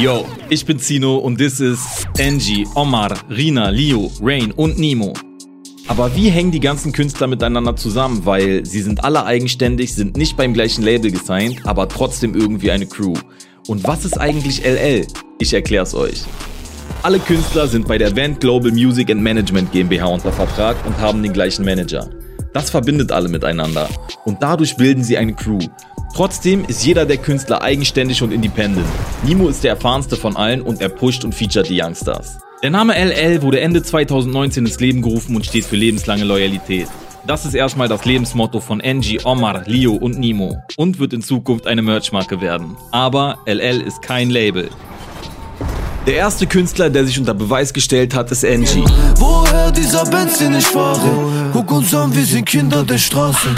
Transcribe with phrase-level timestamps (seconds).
[0.00, 5.12] Yo, ich bin Zino und this is Angie, Omar, Rina, Leo, Rain und Nemo.
[5.88, 8.24] Aber wie hängen die ganzen Künstler miteinander zusammen?
[8.24, 12.86] Weil sie sind alle eigenständig, sind nicht beim gleichen Label gesigned, aber trotzdem irgendwie eine
[12.86, 13.12] Crew.
[13.68, 15.06] Und was ist eigentlich LL?
[15.38, 16.22] Ich erklär's euch.
[17.02, 21.22] Alle Künstler sind bei der Vent Global Music and Management GmbH unter Vertrag und haben
[21.22, 22.08] den gleichen Manager.
[22.54, 23.86] Das verbindet alle miteinander
[24.24, 25.60] und dadurch bilden sie eine Crew.
[26.14, 28.86] Trotzdem ist jeder der Künstler eigenständig und independent.
[29.24, 32.38] Nimo ist der erfahrenste von allen und er pusht und featuret die Youngstars.
[32.62, 36.88] Der Name LL wurde Ende 2019 ins Leben gerufen und steht für lebenslange Loyalität.
[37.26, 41.66] Das ist erstmal das Lebensmotto von Angie, Omar, Leo und Nimo und wird in Zukunft
[41.66, 42.76] eine Merchmarke werden.
[42.90, 44.68] Aber LL ist kein Label.
[46.06, 48.84] Der erste Künstler, der sich unter Beweis gestellt hat, ist Angie.
[49.16, 51.50] Woher dieser Benz, den ich fahre?
[51.52, 53.48] Guck uns an, wir sind Kinder der Straße.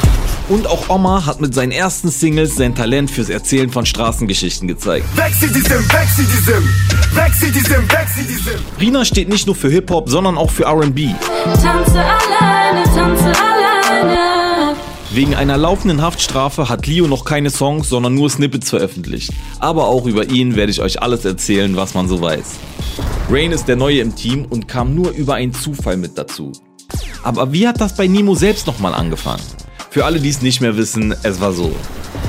[0.48, 5.06] Und auch Omar hat mit seinen ersten Singles sein Talent fürs Erzählen von Straßengeschichten gezeigt.
[5.16, 6.68] Wechsel die Sim, wechsel die Sim,
[7.14, 8.60] wechsel die Sim, wechsel die Sim.
[8.80, 11.10] Rina steht nicht nur für Hip-Hop, sondern auch für R&B.
[11.44, 13.61] Tanze alleine, tanze alleine.
[15.14, 19.30] Wegen einer laufenden Haftstrafe hat Leo noch keine Songs, sondern nur Snippets veröffentlicht.
[19.58, 22.54] Aber auch über ihn werde ich euch alles erzählen, was man so weiß.
[23.28, 26.52] Rain ist der Neue im Team und kam nur über einen Zufall mit dazu.
[27.22, 29.42] Aber wie hat das bei Nemo selbst nochmal angefangen?
[29.90, 31.74] Für alle, die es nicht mehr wissen, es war so.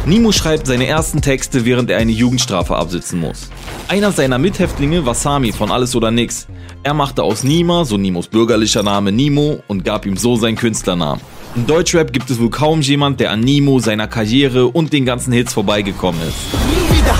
[0.06, 3.50] Nemo schreibt seine ersten Texte, während er eine Jugendstrafe absitzen muss.
[3.88, 6.45] Einer seiner Mithäftlinge war Sami von Alles oder Nix.
[6.84, 11.22] Er machte aus Nima, so Nimos bürgerlicher Name, Nimo und gab ihm so seinen Künstlernamen.
[11.56, 15.32] Im Deutschrap gibt es wohl kaum jemand, der an Nimo, seiner Karriere und den ganzen
[15.32, 16.36] Hits vorbeigekommen ist.
[16.67, 17.16] Nie wieder,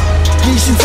[0.54, 0.84] ich in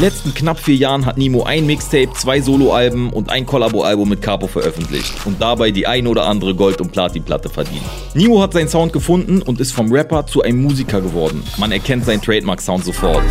[0.00, 4.22] den letzten knapp vier Jahren hat Nemo ein Mixtape, zwei Soloalben und ein Kollabo-Album mit
[4.22, 7.82] Capo veröffentlicht und dabei die ein oder andere Gold- und Platinplatte verdient.
[8.14, 11.42] Nemo hat seinen Sound gefunden und ist vom Rapper zu einem Musiker geworden.
[11.58, 13.22] Man erkennt seinen Trademark-Sound sofort.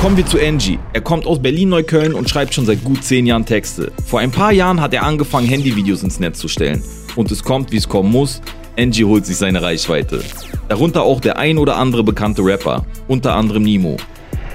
[0.00, 0.80] Kommen wir zu Angie.
[0.92, 3.92] Er kommt aus Berlin-Neukölln und schreibt schon seit gut 10 Jahren Texte.
[4.04, 6.82] Vor ein paar Jahren hat er angefangen, Handyvideos ins Netz zu stellen.
[7.14, 8.40] Und es kommt, wie es kommen muss.
[8.78, 10.22] Angie holt sich seine Reichweite.
[10.68, 13.96] Darunter auch der ein oder andere bekannte Rapper, unter anderem Nemo.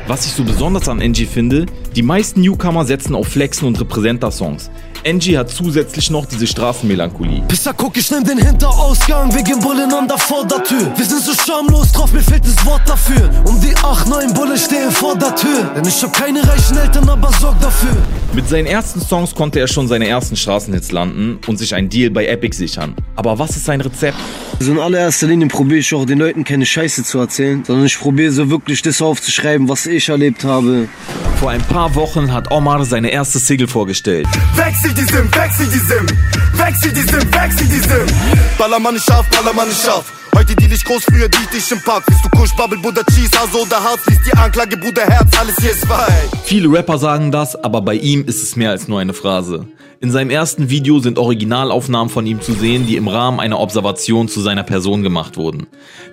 [0.08, 4.72] Was ich so besonders an Angie finde, die meisten Newcomer setzen auf Flexen und Representer-Songs.
[5.08, 7.42] Angie hat zusätzlich noch diese Straßenmelancholie.
[7.48, 10.92] Pisser, guck, ich nehm den Hinterausgang wegen Bullen an der Vordertür.
[10.98, 13.30] Wir sind so schamlos drauf, mir fehlt das Wort dafür.
[13.46, 15.72] Um die 8, 9 Bullen stehen vor der Tür.
[15.78, 17.96] Denn ich hab keine reichen Eltern, aber sorg dafür.
[18.34, 22.10] Mit seinen ersten Songs konnte er schon seine ersten Straßenhits landen und sich einen Deal
[22.10, 22.94] bei Epic sichern.
[23.16, 24.18] Aber was ist sein Rezept?
[24.60, 27.98] Also in allererster Linie probiere ich auch den Leuten keine Scheiße zu erzählen, sondern ich
[27.98, 30.90] probiere so wirklich das aufzuschreiben, was ich erlebt habe.
[31.40, 34.28] Vor ein paar Wochen hat Omar seine erste Single vorgestellt.
[34.56, 36.08] Wechsel die Sim, wechsel die Sim,
[36.54, 38.08] wechsel die Sim, wechsel die Sim.
[38.58, 40.12] Ballermann ist scharf, Ballermann ist scharf.
[40.36, 42.08] Heute deal ich groß, früher deal ich im Park.
[42.08, 44.00] Bist du Kusch, Bubble, Buddha, Cheese, Hase oder Harz?
[44.08, 46.12] Lies die Anklage, Bruder, Herz, alles hier ist frei.
[46.44, 49.68] Viele Rapper sagen das, aber bei ihm ist es mehr als nur eine Phrase.
[50.00, 54.28] In seinem ersten Video sind Originalaufnahmen von ihm zu sehen, die im Rahmen einer Observation
[54.28, 55.66] zu seiner Person gemacht wurden.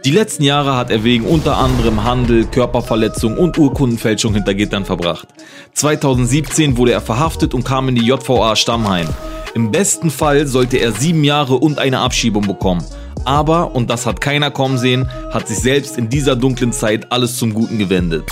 [0.07, 5.29] Die letzten Jahre hat er wegen unter anderem Handel, Körperverletzung und Urkundenfälschung hinter Gittern verbracht.
[5.75, 9.09] 2017 wurde er verhaftet und kam in die JVA Stammheim.
[9.55, 12.83] Im besten Fall sollte er sieben Jahre und eine Abschiebung bekommen.
[13.27, 17.37] Aber, und das hat keiner kommen sehen, hat sich selbst in dieser dunklen Zeit alles
[17.37, 18.25] zum Guten gewendet.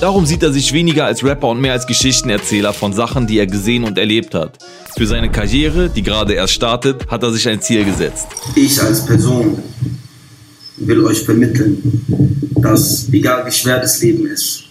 [0.00, 3.46] Darum sieht er sich weniger als Rapper und mehr als Geschichtenerzähler von Sachen, die er
[3.46, 4.58] gesehen und erlebt hat.
[5.00, 8.26] Für seine Karriere, die gerade erst startet, hat er sich ein Ziel gesetzt.
[8.54, 9.62] ich als Person
[10.80, 12.04] will euch vermitteln,
[12.62, 14.64] dass egal wie schwer das Leben ist,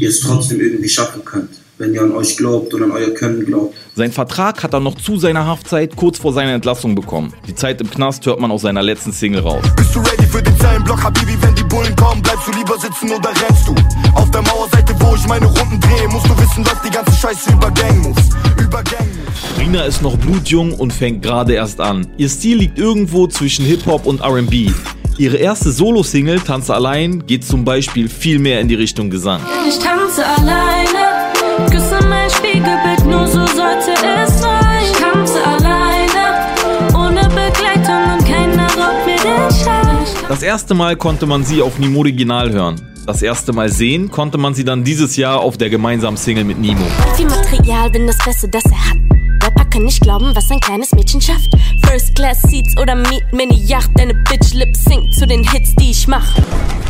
[0.00, 3.44] ihr es trotzdem irgendwie schaffen könnt, wenn ihr an euch glaubt und an euer Können
[3.44, 3.74] glaubt.
[3.94, 7.32] Sein Vertrag hat er noch zu seiner Haftzeit kurz vor seiner Entlassung bekommen.
[7.48, 9.64] Die Zeit im Knast hört man aus seiner letzten Single raus.
[9.76, 11.36] Bist du ready für den Zeilenblock, Habibi?
[11.40, 13.74] Wenn die Bullen kommen, bleibst du lieber sitzen oder rennst du?
[14.14, 17.52] Auf der Mauerseite, wo ich meine Runden drehe, musst du wissen, dass die ganze Scheiße
[17.52, 18.18] über Gang muss.
[18.60, 19.58] Über Gang muss.
[19.58, 22.06] Rina ist noch blutjung und fängt gerade erst an.
[22.16, 24.70] Ihr Stil liegt irgendwo zwischen Hip-Hop und RB.
[25.18, 29.40] Ihre erste Solo-Single, Tanze allein, geht zum Beispiel viel mehr in die Richtung Gesang.
[29.68, 31.32] Ich tanze alleine,
[31.68, 34.80] küsse mein Spiegelbild, nur so sollte es sein.
[34.80, 36.54] Ich tanze alleine,
[36.94, 39.98] ohne Begleitung und keiner raubt mir den Schein.
[40.28, 42.80] Das erste Mal konnte man sie auf Nimo Original hören.
[43.04, 46.60] Das erste Mal sehen konnte man sie dann dieses Jahr auf der gemeinsamen Single mit
[46.60, 46.86] Nimo.
[47.16, 49.07] Viel Material, bin das Beste, das er hat.
[49.48, 51.56] Rapper können nicht glauben, was ein kleines Mädchen schafft.
[51.86, 53.90] First Class Seats oder Meet Mini Yacht.
[53.96, 56.38] Deine Bitch Lip singt zu den Hits, die ich mach.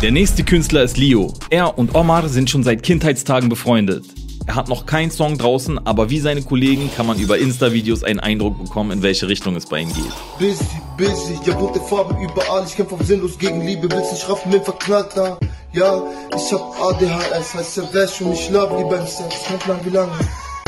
[0.03, 1.33] Der nächste Künstler ist Leo.
[1.51, 4.05] Er und Omar sind schon seit Kindheitstagen befreundet.
[4.49, 8.19] Er hat noch keinen Song draußen, aber wie seine Kollegen kann man über Insta-Videos einen
[8.19, 10.11] Eindruck bekommen, in welche Richtung es bei ihm geht.
[10.41, 10.65] Busy,
[10.97, 12.65] busy, ja bunte Farben überall.
[12.67, 15.39] Ich kämpfe auf sinnlos gegen Liebe, willst nicht raffen, bin verknallt da.
[15.75, 16.03] Ja,
[16.35, 19.49] ich hab ADHS, heißt ja Wäsch und ich love lieber im Sex.
[19.49, 20.11] Nicht lang wie lange.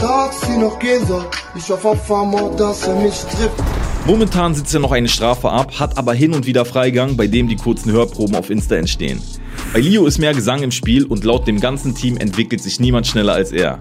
[0.00, 1.26] Tags, die noch gehen soll.
[1.54, 3.62] Ich hoffe auf Farmer, dass er mich trifft.
[4.06, 7.48] Momentan sitzt er noch eine Strafe ab, hat aber hin und wieder Freigang, bei dem
[7.48, 9.20] die kurzen Hörproben auf Insta entstehen.
[9.74, 13.06] Bei Leo ist mehr Gesang im Spiel und laut dem ganzen Team entwickelt sich niemand
[13.06, 13.78] schneller als er.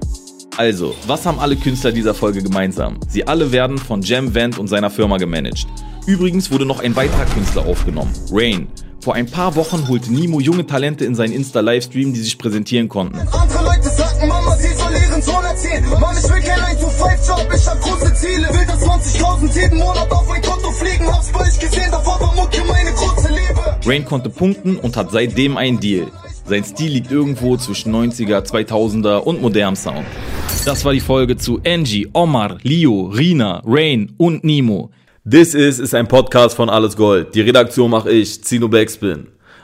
[0.58, 3.00] Also, was haben alle Künstler dieser Folge gemeinsam?
[3.08, 5.68] Sie alle werden von Jam Vent und seiner Firma gemanagt.
[6.06, 8.68] Übrigens wurde noch ein weiterer Künstler aufgenommen, Rain.
[9.02, 13.18] Vor ein paar Wochen holte Nimo junge Talente in seinen Insta-Livestream, die sich präsentieren konnten.
[16.00, 18.48] Mann, ich will kein 9-to-5-Job, ich hab große Ziele.
[18.50, 21.08] Will das 20.000 jeden Monat auf mein Konto fliegen.
[21.08, 23.78] Hab's bei euch gesehen, davor war Mucke meine große Liebe.
[23.86, 26.08] Rain konnte punkten und hat seitdem einen Deal.
[26.46, 30.06] Sein Stil liegt irgendwo zwischen 90er, 2000er und modernem Sound.
[30.66, 34.92] Das war die Folge zu Angie, Omar, Leo, Rina, Rain und Nemo.
[35.30, 37.36] This is ist ein Podcast von Alles Gold.
[37.36, 39.28] Die Redaktion mache ich, Zino Backspin.